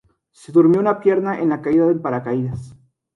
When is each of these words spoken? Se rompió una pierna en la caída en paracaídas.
Se 0.31 0.51
rompió 0.51 0.81
una 0.81 0.99
pierna 0.99 1.39
en 1.39 1.49
la 1.49 1.61
caída 1.61 1.83
en 1.91 2.01
paracaídas. 2.01 2.73